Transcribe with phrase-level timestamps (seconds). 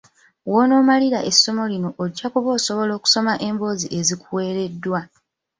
[0.49, 4.99] W'onaamalirako essomo lino ojja kuba osobola okusoma emboozi ezikuweereddwa.